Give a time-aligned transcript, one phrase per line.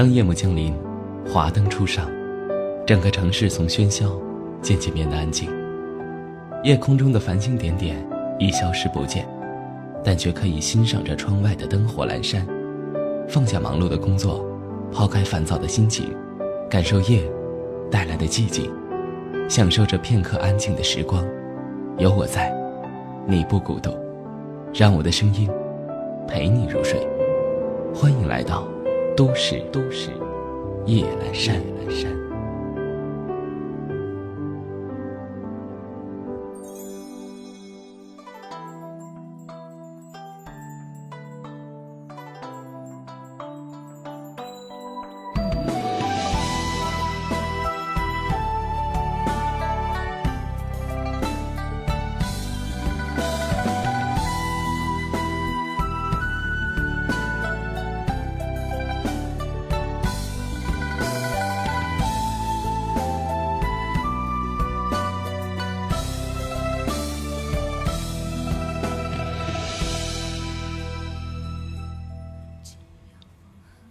[0.00, 0.74] 当夜幕降临，
[1.30, 2.10] 华灯初上，
[2.86, 4.18] 整个城市从喧嚣
[4.62, 5.46] 渐渐变得安静。
[6.64, 8.02] 夜空中的繁星点点
[8.38, 9.28] 已消失不见，
[10.02, 12.46] 但却可以欣赏着窗外的灯火阑珊。
[13.28, 14.42] 放下忙碌的工作，
[14.90, 16.16] 抛开烦躁的心情，
[16.70, 17.22] 感受夜
[17.90, 18.72] 带来的寂静，
[19.50, 21.22] 享受着片刻安静的时光。
[21.98, 22.50] 有我在，
[23.26, 23.90] 你不孤独。
[24.72, 25.46] 让我的声音
[26.26, 27.06] 陪你入睡。
[27.94, 28.66] 欢迎来到
[29.16, 30.10] 都市都市
[30.86, 32.19] 夜阑珊。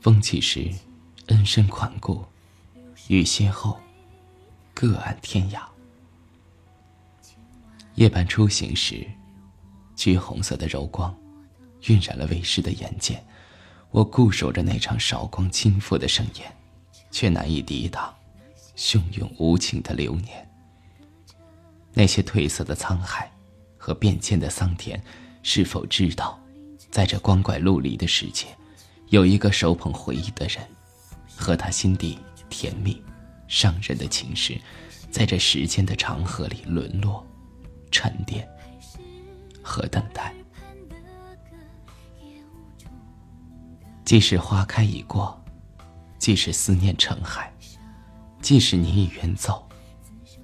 [0.10, 0.68] 风起时，
[1.28, 2.26] 恩深款顾；
[3.10, 3.80] 雨歇后，
[4.74, 5.62] 各安天涯。
[7.94, 9.08] 夜半出行时，
[9.96, 11.16] 橘红色的柔光
[11.90, 13.20] 晕染了为师的眼睑。
[13.92, 16.58] 我固守着那场韶光倾覆的盛宴，
[17.12, 18.12] 却难以抵挡
[18.76, 20.50] 汹涌无情的流年。
[21.94, 23.32] 那些褪色的沧海
[23.78, 25.00] 和变迁的桑田，
[25.44, 26.40] 是否知道，
[26.90, 28.48] 在这光怪陆离的世界？
[29.10, 30.64] 有一个手捧回忆的人，
[31.36, 33.02] 和他心底甜蜜、
[33.48, 34.60] 伤人的情事，
[35.10, 37.26] 在这时间的长河里沦落、
[37.92, 38.48] 沉淀
[39.64, 40.34] 和等待。
[44.06, 45.40] 即使花开已过，
[46.20, 47.52] 即使思念成海，
[48.42, 49.68] 即使你已远走，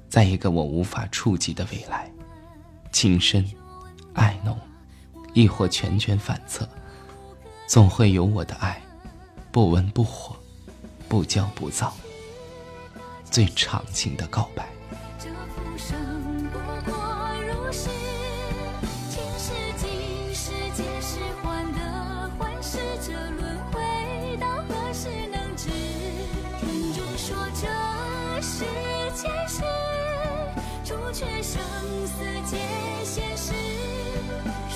[0.10, 2.12] 在一个我无法触及的未来，
[2.92, 3.46] 情深、
[4.14, 4.58] 爱浓，
[5.36, 6.68] 亦或全权反侧。
[7.68, 8.82] 总会有我的爱，
[9.52, 10.36] 不温不火，
[11.10, 11.94] 不骄不躁，
[13.30, 14.70] 最长情的告白。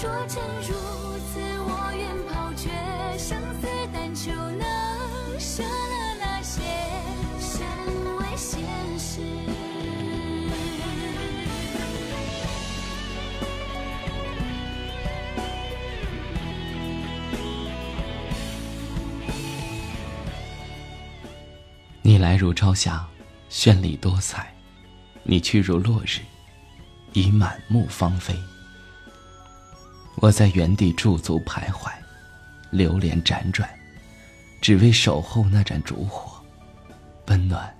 [0.01, 0.88] 说成如
[22.29, 23.03] 来如朝霞，
[23.49, 24.43] 绚丽多彩；
[25.23, 26.19] 你去如落日，
[27.13, 28.39] 已满目芳菲。
[30.17, 31.91] 我在原地驻足徘徊，
[32.69, 33.67] 流连辗转，
[34.61, 36.39] 只为守候那盏烛火，
[37.29, 37.75] 温暖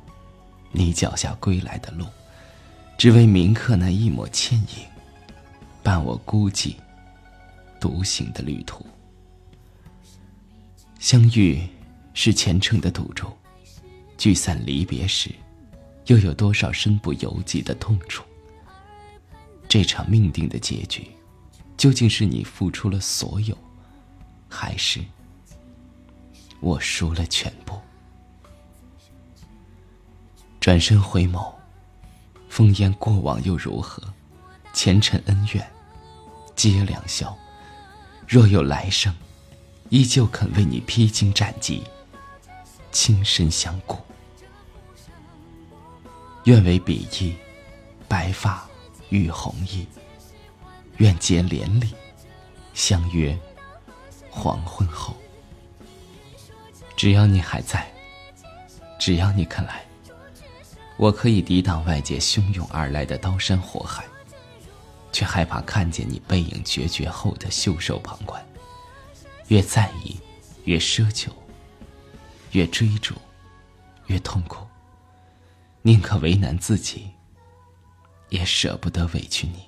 [0.71, 2.07] 你脚下归来的路；
[2.97, 4.83] 只为铭刻那一抹倩影，
[5.83, 6.73] 伴我孤寂
[7.79, 8.83] 独行的旅途。
[10.97, 11.61] 相遇
[12.16, 13.27] 是虔诚的赌注，
[14.19, 15.34] 聚散离别时，
[16.07, 18.22] 又有多少身不由己的痛楚？
[19.69, 21.09] 这场命定的结局。
[21.78, 23.58] 究竟是你付出了所有，
[24.50, 25.00] 还是
[26.59, 27.79] 我输了全部？
[30.59, 31.53] 转身回眸，
[32.52, 34.03] 烽烟过往又如何？
[34.74, 35.66] 前尘恩怨
[36.58, 37.34] 皆良宵。
[38.28, 39.16] 若有来生，
[39.88, 41.81] 依旧肯为你披荆斩棘，
[42.91, 43.97] 倾身相顾。
[46.49, 47.35] 愿为比翼，
[48.07, 48.67] 白发
[49.09, 49.85] 与红衣。
[50.97, 51.93] 愿结连理，
[52.73, 53.37] 相约
[54.31, 55.16] 黄昏后。
[56.97, 57.87] 只要你还在，
[58.97, 59.85] 只要你肯来，
[60.97, 64.03] 我可以抵挡外界汹涌而来的刀山火海，
[65.11, 68.43] 却害怕看见你背影决绝后的袖手旁观。
[69.49, 70.19] 越在意，
[70.63, 71.29] 越奢求；
[72.53, 73.13] 越追逐，
[74.07, 74.66] 越痛苦。
[75.90, 77.09] 宁可为难自己，
[78.30, 79.64] 也舍不得委屈你。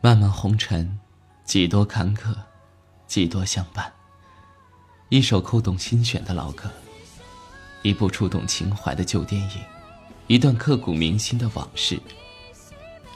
[0.00, 1.00] 漫漫红尘，
[1.44, 2.32] 几多坎坷，
[3.08, 3.92] 几多相伴。
[5.08, 6.70] 一首扣动心弦的老歌，
[7.82, 9.64] 一部触动情怀的旧电影，
[10.28, 12.00] 一段刻骨铭心的往事，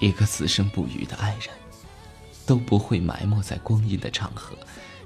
[0.01, 1.49] 一个此生不渝的爱人，
[2.45, 4.59] 都不会埋没在光阴的长河，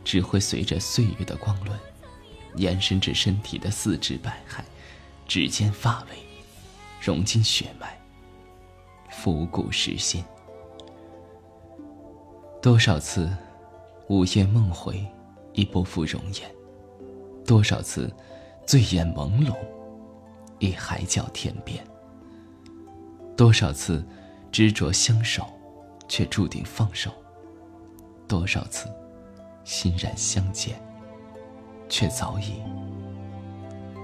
[0.07, 1.79] 只会随着岁月的光轮，
[2.57, 4.63] 延伸至身体的四肢百骸，
[5.29, 6.32] 指尖发尾，
[7.05, 8.01] 融进血脉，
[9.11, 10.25] 抚骨实心。
[12.63, 13.29] 多少次
[14.09, 15.05] 午夜梦回，
[15.53, 16.49] 已不复容颜；
[17.45, 18.09] 多少次
[18.65, 19.53] 醉眼朦胧，
[20.61, 21.85] 已海角天边。
[23.37, 24.07] 多少次
[24.53, 25.45] 执着相守，
[26.07, 27.11] 却注定放手；
[28.29, 28.89] 多少次
[29.65, 30.81] 欣然相见，
[31.89, 32.63] 却早已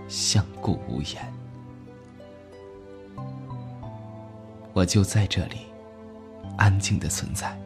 [0.08, 1.38] 相顾无言。
[4.78, 5.56] 我就在这里，
[6.56, 7.58] 安静的存在，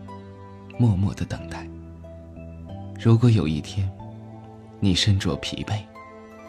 [0.79, 1.69] 默默的等待。
[2.99, 3.87] 如果有一天，
[4.81, 5.79] 你身着疲惫，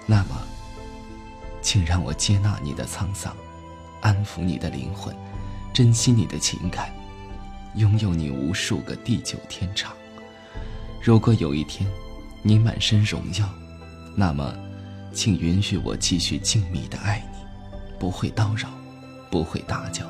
[0.05, 0.41] 那么，
[1.61, 3.35] 请让我接纳你的沧桑。
[3.99, 5.13] 安抚你的灵魂，
[5.73, 6.89] 珍惜你的情感，
[7.75, 9.91] 拥有你无数个地久天长。
[11.01, 11.85] 如果有一天，
[12.41, 13.49] 你满身荣耀，
[14.15, 14.55] 那么，
[15.11, 17.37] 请允许我继续静谧的爱你，
[17.99, 18.69] 不会叨扰，
[19.29, 20.05] 不会打搅，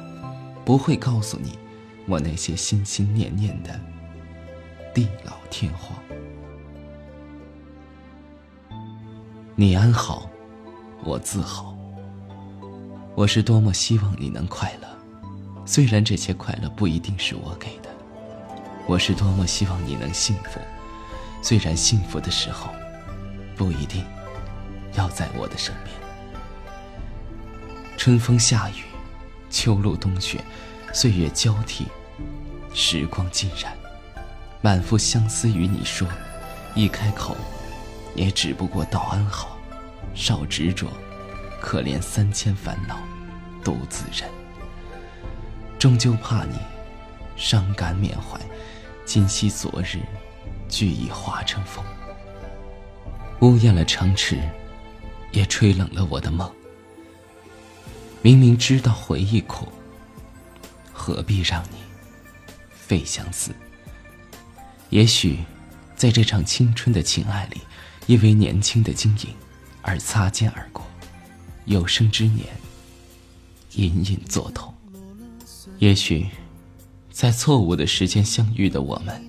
[0.65, 1.57] 不会告诉你
[2.07, 3.79] 我那些心心念念的
[4.93, 5.97] 地老天荒。
[9.55, 10.29] 你安好，
[11.03, 11.77] 我自豪。
[13.15, 14.87] 我是多么希望你能快乐，
[15.65, 17.89] 虽然这些快乐不一定是我给的；
[18.87, 20.59] 我是多么希望你能幸福，
[21.41, 22.69] 虽然幸福的时候
[23.55, 24.03] 不一定
[24.95, 25.95] 要在我的身边。
[27.95, 28.83] 春风夏雨，
[29.53, 30.43] 秋露冬雪，
[30.91, 31.85] 岁月交替，
[32.73, 33.71] 时光浸染，
[34.61, 36.07] 满腹相思与你说，
[36.73, 37.37] 一开口，
[38.15, 39.55] 也只不过道安好，
[40.15, 40.87] 少执着。
[41.61, 42.97] 可怜三千烦恼，
[43.63, 44.27] 独自忍。
[45.77, 46.57] 终究怕你
[47.37, 48.39] 伤感缅怀，
[49.05, 49.99] 今夕昨日，
[50.67, 51.85] 俱已化成风。
[53.41, 54.39] 呜咽了长池，
[55.31, 56.51] 也吹冷了我的梦。
[58.23, 59.67] 明明知道回忆苦，
[60.93, 61.75] 何必让你
[62.73, 63.51] 费相思？
[64.89, 65.39] 也许，
[65.97, 67.59] 在这场青春的情爱里，
[68.07, 69.27] 因为年轻的晶莹
[69.81, 70.85] 而擦肩而过。
[71.65, 72.47] 有生之年，
[73.73, 74.73] 隐隐作痛。
[75.79, 76.25] 也许，
[77.11, 79.21] 在错误的时间相遇的我们，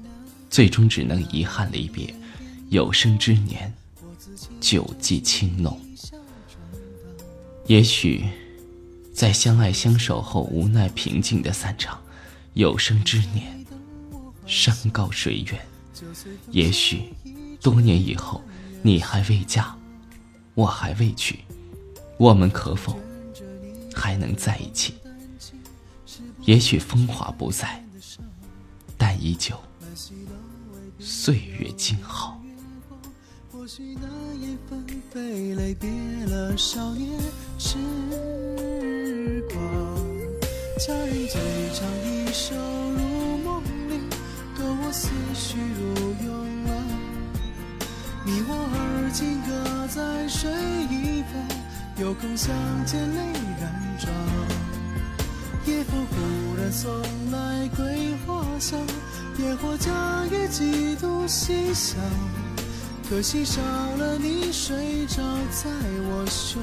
[0.49, 2.15] 最终只能遗憾离别。
[2.71, 3.75] 有生之年，
[4.61, 5.81] 久寄轻浓。
[7.67, 8.25] 也许，
[9.15, 11.99] 在相爱相守后无奈平静的散场。
[12.55, 13.65] 有生之年，
[14.45, 15.67] 山高水远。
[16.51, 17.15] 也许，
[17.61, 18.43] 多年以后，
[18.83, 19.75] 你还未嫁，
[20.55, 21.39] 我还未娶。
[22.17, 22.99] 我们可否
[23.95, 24.95] 还能在一起？
[26.43, 27.83] 也许风华不再，
[28.99, 29.57] 但依旧
[30.99, 32.41] 岁月静好。
[33.51, 35.89] 或许那夜纷飞泪别
[36.27, 37.19] 了少年
[37.59, 37.79] 时
[39.49, 39.59] 光，
[40.79, 41.41] 佳人醉
[41.73, 43.99] 唱一首入梦里，
[44.57, 46.73] 歌我思绪如涌浪。
[48.27, 50.51] 你我而今各在水
[50.91, 51.33] 一方。
[51.97, 52.53] 有空相
[52.85, 53.21] 见泪
[53.61, 54.13] 染妆，
[55.65, 56.91] 夜风忽然送
[57.31, 58.81] 来桂花香，
[59.39, 59.93] 也或假
[60.27, 61.97] 意几度细想，
[63.09, 65.23] 可惜少了你睡着
[65.53, 65.71] 在
[66.09, 66.61] 我胸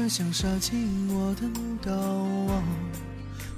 [0.00, 0.02] 膛。
[0.02, 1.42] 这香纱紧握的
[1.84, 1.92] 高
[2.48, 2.62] 望，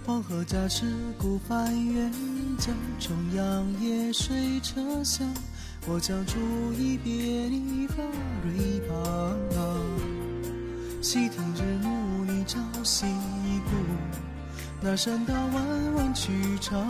[0.05, 2.13] 黄河架持孤帆远
[2.59, 5.33] 江，重阳夜水车厢，
[5.87, 6.41] 我将煮
[6.77, 7.13] 一别
[7.49, 7.95] 离发
[8.43, 9.39] 蕊旁。
[11.01, 13.71] 细听日暮里朝夕鼓，
[14.81, 16.89] 那山道弯弯曲长，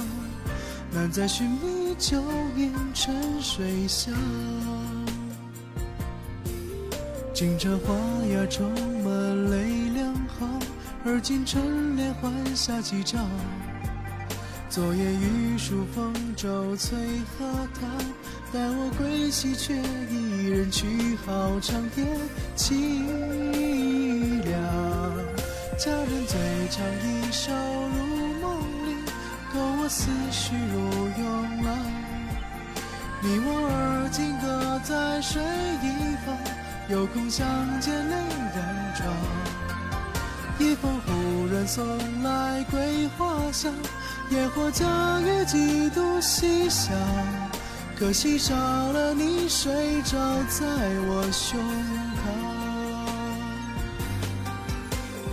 [0.93, 2.23] 难再寻觅旧
[2.57, 4.15] 年春水香。
[7.35, 7.95] 惊蛰花
[8.27, 8.71] 芽中，
[11.13, 13.29] 而今春联换下几张。
[14.71, 16.97] 昨夜雨疏风骤催
[17.37, 17.45] 荷
[17.79, 17.91] 塘，
[18.51, 19.75] 待我归期却
[20.09, 22.07] 一人去，好长夜
[22.57, 22.73] 凄
[24.43, 24.57] 凉。
[25.79, 26.41] 佳人醉
[26.71, 29.05] 唱一首入梦里，
[29.53, 30.81] 勾我思绪如
[31.23, 31.77] 涌浪。
[33.21, 35.43] 你我而今各在水
[35.83, 36.35] 一方，
[36.89, 37.47] 有空相
[37.83, 38.42] 见泪。
[40.63, 41.13] 一封故
[41.53, 41.85] 人送
[42.23, 43.75] 来桂花香，
[44.31, 44.87] 烟火佳
[45.21, 46.97] 月几度细香。
[47.99, 50.17] 可惜少了你睡着
[50.49, 50.65] 在
[51.09, 51.59] 我胸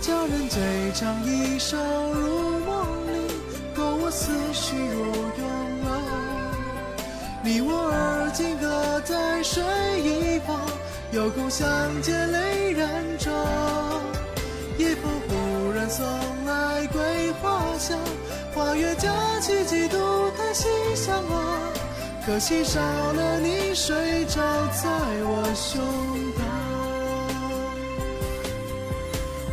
[0.00, 0.60] 叫人醉
[0.94, 1.76] 唱一首
[2.12, 3.32] 入梦里，
[3.72, 5.04] 勾我思绪如
[5.38, 5.46] 涌
[5.84, 6.02] 浪。
[7.44, 9.62] 你我而今各在水
[10.02, 10.58] 一方，
[11.12, 11.66] 有空相
[12.02, 13.32] 见泪染妆。
[14.78, 15.19] 一封故人
[15.90, 16.06] 送
[16.46, 17.98] 来桂花香，
[18.54, 21.72] 花月佳期几度叹息相啊。
[22.24, 24.88] 可惜少了你睡着在
[25.24, 25.82] 我胸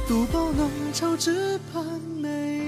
[0.06, 1.84] 膛，独抱浓愁，只盼
[2.22, 2.62] 眉。